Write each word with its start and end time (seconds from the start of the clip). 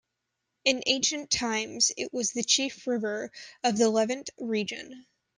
In 0.65 0.81
ancient 0.87 1.29
times, 1.29 1.91
it 1.95 2.11
was 2.11 2.31
the 2.31 2.43
chief 2.43 2.87
river 2.87 3.31
of 3.63 3.77
the 3.77 3.87
Levant 3.87 4.31
region. 4.39 5.05